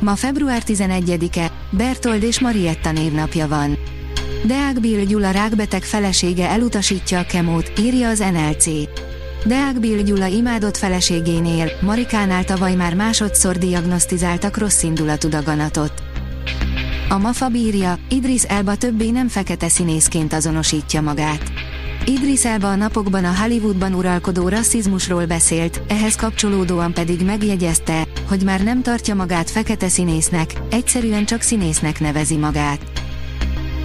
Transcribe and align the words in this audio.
Ma 0.00 0.16
február 0.16 0.62
11-e, 0.66 1.50
Bertold 1.70 2.22
és 2.22 2.40
Marietta 2.40 2.92
névnapja 2.92 3.48
van. 3.48 3.78
Deák 4.44 4.80
Bill 4.80 5.04
Gyula 5.04 5.30
rákbeteg 5.30 5.82
felesége 5.82 6.48
elutasítja 6.48 7.18
a 7.18 7.24
kemót, 7.24 7.72
írja 7.78 8.08
az 8.08 8.18
NLC. 8.18 8.66
Deák 9.44 9.80
Bill 9.80 10.02
Gyula 10.02 10.26
imádott 10.26 10.76
feleségénél, 10.76 11.70
Marikánál 11.80 12.44
tavaly 12.44 12.74
már 12.74 12.94
másodszor 12.94 13.58
diagnosztizáltak 13.58 14.56
rosszindulatú 14.56 15.28
daganatot. 15.28 15.92
A 17.08 17.18
MAFA 17.18 17.48
bírja, 17.48 17.98
Idris 18.08 18.42
Elba 18.42 18.74
többé 18.74 19.10
nem 19.10 19.28
fekete 19.28 19.68
színészként 19.68 20.32
azonosítja 20.32 21.00
magát. 21.00 21.42
Idris 22.06 22.44
Elba 22.44 22.70
a 22.70 22.74
napokban 22.74 23.24
a 23.24 23.36
Hollywoodban 23.36 23.94
uralkodó 23.94 24.48
rasszizmusról 24.48 25.26
beszélt, 25.26 25.80
ehhez 25.88 26.16
kapcsolódóan 26.16 26.92
pedig 26.94 27.24
megjegyezte, 27.24 28.06
hogy 28.30 28.44
már 28.44 28.62
nem 28.62 28.82
tartja 28.82 29.14
magát 29.14 29.50
fekete 29.50 29.88
színésznek, 29.88 30.52
egyszerűen 30.70 31.24
csak 31.24 31.40
színésznek 31.40 32.00
nevezi 32.00 32.36
magát. 32.36 32.80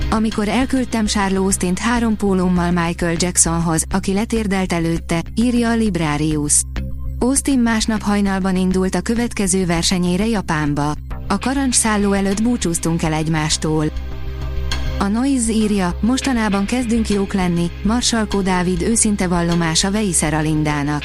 Amikor 0.09 0.47
elküldtem 0.47 1.05
Charles 1.05 1.37
Austin 1.37 1.75
három 1.75 2.15
pólómmal 2.15 2.71
Michael 2.71 3.15
Jacksonhoz, 3.17 3.83
aki 3.89 4.13
letérdelt 4.13 4.73
előtte, 4.73 5.21
írja 5.35 5.69
a 5.69 5.75
Librarius. 5.75 6.61
Austin 7.19 7.59
másnap 7.59 8.01
hajnalban 8.01 8.55
indult 8.55 8.95
a 8.95 9.01
következő 9.01 9.65
versenyére 9.65 10.25
Japánba. 10.27 10.95
A 11.27 11.37
karancs 11.39 11.75
szálló 11.75 12.13
előtt 12.13 12.43
búcsúztunk 12.43 13.03
el 13.03 13.13
egymástól. 13.13 13.85
A 14.99 15.07
Noise 15.07 15.51
írja, 15.51 15.97
mostanában 16.01 16.65
kezdünk 16.65 17.09
jók 17.09 17.33
lenni, 17.33 17.71
Marsalkó 17.83 18.41
Dávid 18.41 18.81
őszinte 18.81 19.27
vallomása 19.27 19.91
Veiszer 19.91 20.33
Alindának. 20.33 21.03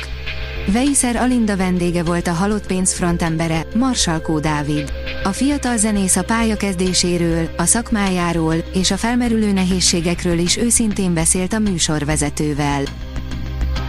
Veiszer 0.66 1.16
Alinda 1.16 1.56
vendége 1.56 2.03
volt 2.03 2.27
a 2.27 2.33
halott 2.33 2.66
pénz 2.66 2.92
frontembere, 2.92 3.66
Marsalkó 3.75 4.39
Dávid. 4.39 4.92
A 5.25 5.28
fiatal 5.28 5.77
zenész 5.77 6.17
a 6.17 6.25
pályakezdéséről, 6.25 7.48
a 7.56 7.64
szakmájáról 7.64 8.55
és 8.75 8.91
a 8.91 8.97
felmerülő 8.97 9.52
nehézségekről 9.52 10.39
is 10.39 10.56
őszintén 10.56 11.14
beszélt 11.14 11.52
a 11.52 11.58
műsorvezetővel. 11.58 12.83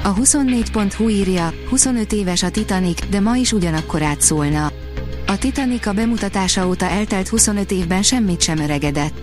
A 0.04 0.14
24.hu 0.14 1.10
írja, 1.10 1.54
25 1.70 2.14
éves 2.14 2.44
a 2.44 2.50
Titanic, 2.50 3.10
de 3.10 3.20
ma 3.20 3.36
is 3.36 3.52
ugyanakkor 3.52 4.02
átszólna. 4.02 4.72
A 5.28 5.38
Titanic 5.38 5.86
a 5.86 5.94
bemutatása 5.94 6.68
óta 6.68 6.86
eltelt 6.86 7.28
25 7.28 7.72
évben 7.72 8.02
semmit 8.02 8.42
sem 8.42 8.58
öregedett. 8.58 9.22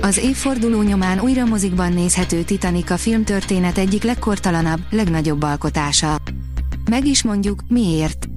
Az 0.00 0.18
évforduló 0.18 0.82
nyomán 0.82 1.20
újra 1.20 1.44
mozikban 1.44 1.92
nézhető 1.92 2.42
Titanic 2.42 2.90
a 2.90 2.96
filmtörténet 2.96 3.78
egyik 3.78 4.02
legkortalanabb, 4.02 4.80
legnagyobb 4.90 5.42
alkotása. 5.42 6.16
Meg 6.90 7.06
is 7.06 7.22
mondjuk, 7.22 7.60
miért. 7.68 8.28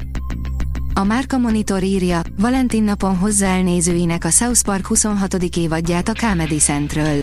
A 0.94 1.04
Márka 1.04 1.38
Monitor 1.38 1.84
írja, 1.84 2.22
Valentin 2.38 2.84
napon 2.84 3.18
hozza 3.18 3.46
el 3.46 3.62
nézőinek 3.62 4.26
a 4.26 4.30
South 4.30 4.62
Park 4.62 4.86
26. 4.86 5.34
évadját 5.34 6.10
a 6.10 6.14
Comedy 6.14 6.58
Central. 6.58 7.18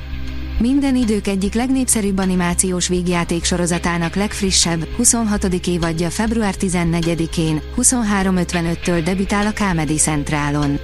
Minden 0.58 0.96
idők 0.96 1.26
egyik 1.26 1.54
legnépszerűbb 1.54 2.18
animációs 2.18 2.88
vígjáték 2.88 3.44
sorozatának 3.44 4.14
legfrissebb, 4.14 4.86
26. 4.96 5.44
évadja 5.44 6.10
február 6.10 6.54
14-én, 6.60 7.60
23.55-től 7.76 9.00
debütál 9.04 9.46
a 9.46 9.52
Comedy 9.52 9.96
Centralon. 9.96 10.78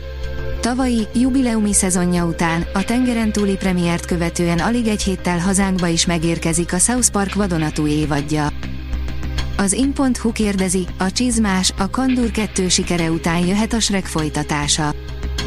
Tavalyi, 0.60 1.06
jubileumi 1.14 1.72
szezonja 1.72 2.25
után, 2.25 2.66
a 2.75 2.84
tengeren 2.84 3.32
túli 3.32 3.56
premiért 3.56 4.06
követően 4.06 4.58
alig 4.58 4.86
egy 4.86 5.02
héttel 5.02 5.38
hazánkba 5.38 5.86
is 5.86 6.06
megérkezik 6.06 6.72
a 6.72 6.78
South 6.78 7.08
Park 7.08 7.34
vadonatúj 7.34 7.91
évadja. 7.91 8.51
Az 9.62 9.72
in.hu 9.72 10.32
kérdezi, 10.32 10.86
a 10.98 11.12
csizmás, 11.12 11.72
a 11.78 11.90
Kandur 11.90 12.30
2 12.30 12.68
sikere 12.68 13.10
után 13.10 13.46
jöhet 13.46 13.72
a 13.72 13.80
Shrek 13.80 14.06
folytatása. 14.06 14.94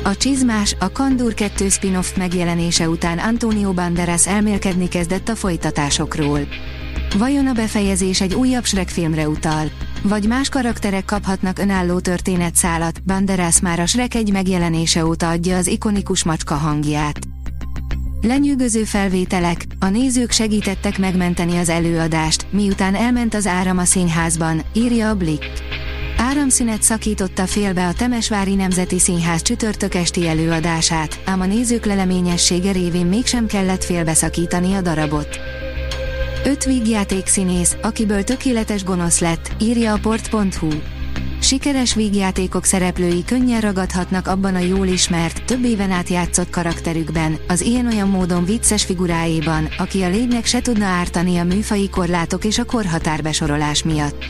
A 0.04 0.16
csizmás, 0.18 0.76
a 0.80 0.92
Kandur 0.92 1.34
2 1.34 1.70
spin-off 1.70 2.16
megjelenése 2.16 2.90
után 2.90 3.18
Antonio 3.18 3.74
Banderas 3.74 4.28
elmélkedni 4.28 4.88
kezdett 4.88 5.30
a 5.30 5.36
folytatásokról. 5.36 6.40
Vajon 7.18 7.48
a 7.48 7.54
befejezés 7.54 8.22
egy 8.22 8.34
újabb 8.34 8.66
Shrek 8.66 8.90
filmre 8.90 9.30
utal? 9.30 9.72
Vagy 10.02 10.28
más 10.28 10.50
karakterek 10.50 11.06
kaphatnak 11.06 11.60
önálló 11.60 12.00
történetszálat, 12.00 13.04
Banderas 13.04 13.60
már 13.60 13.80
a 13.80 13.86
Shrek 13.86 14.16
egy 14.16 14.32
megjelenése 14.32 15.06
óta 15.06 15.30
adja 15.30 15.58
az 15.58 15.68
ikonikus 15.68 16.24
macska 16.24 16.56
hangját. 16.56 17.20
Lenyűgöző 18.28 18.84
felvételek, 18.84 19.66
a 19.80 19.90
nézők 19.90 20.32
segítettek 20.32 20.98
megmenteni 20.98 21.58
az 21.58 21.70
előadást, 21.70 22.48
miután 22.50 22.96
elment 22.96 23.34
az 23.34 23.48
áram 23.48 23.78
a 23.78 23.84
színházban, 23.84 24.62
írja 24.74 25.10
a 25.10 25.16
Blick. 25.16 25.64
Áramszünet 26.18 26.82
szakította 26.82 27.46
félbe 27.46 27.88
a 27.88 27.94
Temesvári 27.94 28.56
Nemzeti 28.56 29.00
Színház 29.00 29.42
csütörtök 29.42 29.96
esti 29.96 30.28
előadását, 30.28 31.20
ám 31.26 31.42
a 31.42 31.46
nézők 31.46 31.86
leleményessége 31.86 32.72
révén 32.72 33.06
mégsem 33.06 33.46
kellett 33.46 33.84
félbeszakítani 33.84 34.74
a 34.74 34.82
darabot. 34.82 35.40
Öt 36.46 36.64
vígjáték 36.64 37.28
színész, 37.28 37.76
akiből 37.82 38.24
tökéletes 38.24 38.84
gonosz 38.84 39.20
lett, 39.20 39.52
írja 39.62 39.94
a 39.94 40.00
port.hu. 40.02 40.70
Sikeres 41.46 41.94
vígjátékok 41.94 42.64
szereplői 42.64 43.24
könnyen 43.26 43.62
ragadhatnak 43.62 44.28
abban 44.28 44.56
a 44.56 44.60
jól 44.60 44.88
ismert, 44.88 45.46
több 45.46 45.64
éven 45.64 45.92
át 45.92 46.10
játszott 46.10 46.50
karakterükben, 46.50 47.38
az 47.48 47.62
ilyen-olyan 47.62 48.10
módon 48.10 48.46
vicces 48.46 48.84
figurájában, 48.84 49.68
aki 49.78 50.02
a 50.02 50.10
lénynek 50.10 50.46
se 50.46 50.62
tudna 50.62 50.86
ártani 50.86 51.38
a 51.38 51.44
műfai 51.44 51.90
korlátok 51.90 52.46
és 52.46 52.58
a 52.58 52.66
korhatárbesorolás 52.66 53.84
miatt. 53.84 54.26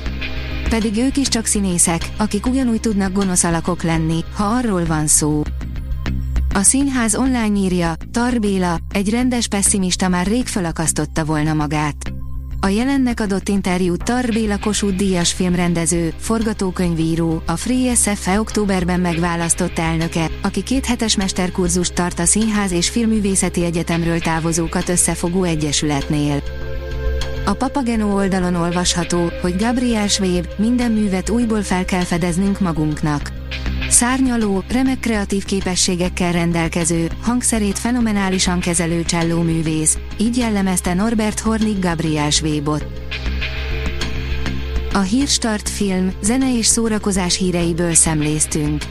Pedig 0.70 0.98
ők 0.98 1.18
is 1.18 1.28
csak 1.28 1.46
színészek, 1.46 2.02
akik 2.18 2.46
ugyanúgy 2.46 2.80
tudnak 2.80 3.14
gonosz 3.14 3.44
alakok 3.44 3.84
lenni, 3.84 4.24
ha 4.34 4.44
arról 4.44 4.86
van 4.86 5.08
szó. 5.08 5.42
A 6.54 6.62
színház 6.62 7.16
online 7.16 7.58
írja, 7.58 7.94
Tarbéla, 8.12 8.78
egy 8.92 9.10
rendes 9.10 9.48
pessimista 9.48 10.08
már 10.08 10.28
rég 10.28 10.48
felakasztotta 10.48 11.26
volna 11.26 11.54
magát. 11.54 12.15
A 12.66 12.70
jelennek 12.70 13.20
adott 13.20 13.50
interjút 13.50 14.04
Tarbéla 14.04 14.60
Kossuth 14.60 14.96
Díjas 14.96 15.34
filmrendező, 15.34 16.14
forgatókönyvíró, 16.18 17.42
a 17.46 17.56
Free 17.56 17.96
SF 17.96 18.28
októberben 18.38 19.00
megválasztott 19.00 19.80
elnöke, 19.80 20.28
aki 20.42 20.64
kéthetes 20.64 21.16
mesterkurzust 21.18 21.94
tart 21.94 22.20
a 22.20 22.26
Színház 22.26 22.72
és 22.72 22.90
Filmművészeti 22.90 23.64
Egyetemről 23.64 24.20
távozókat 24.20 24.90
összefogó 24.90 25.44
egyesületnél. 25.44 26.44
A 27.46 27.54
Papageno 27.54 28.14
oldalon 28.14 28.56
olvasható, 28.56 29.32
hogy 29.42 29.56
Gabriel 29.56 30.08
Schwab 30.08 30.48
minden 30.58 30.92
művet 30.92 31.30
újból 31.30 31.62
fel 31.62 31.86
kell 31.86 32.04
fedeznünk 32.04 32.60
magunknak. 32.60 33.35
Szárnyaló, 33.96 34.64
remek 34.68 35.00
kreatív 35.00 35.46
képességekkel 35.46 36.32
rendelkező, 36.32 37.10
hangszerét 37.22 37.80
fenomenálisan 37.80 38.60
kezelő 38.60 39.04
cselló 39.04 39.42
művész, 39.42 39.98
így 40.18 40.38
jellemezte 40.38 40.94
Norbert 40.94 41.40
Hornig 41.40 41.80
Gabriel 41.80 42.30
Schwabot. 42.30 42.86
A 44.94 45.00
Hírstart 45.00 45.70
film, 45.70 46.12
zene 46.22 46.58
és 46.58 46.66
szórakozás 46.66 47.38
híreiből 47.38 47.94
szemléztünk. 47.94 48.84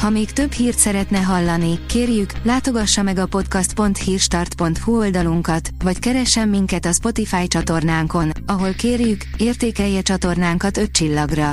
Ha 0.00 0.10
még 0.10 0.30
több 0.30 0.52
hírt 0.52 0.78
szeretne 0.78 1.18
hallani, 1.18 1.78
kérjük, 1.86 2.32
látogassa 2.42 3.02
meg 3.02 3.18
a 3.18 3.26
podcast.hírstart.hu 3.26 4.98
oldalunkat, 4.98 5.70
vagy 5.84 5.98
keressen 5.98 6.48
minket 6.48 6.84
a 6.84 6.92
Spotify 6.92 7.46
csatornánkon, 7.46 8.32
ahol 8.46 8.72
kérjük, 8.72 9.24
értékelje 9.36 10.00
csatornánkat 10.00 10.76
5 10.76 10.90
csillagra. 10.90 11.52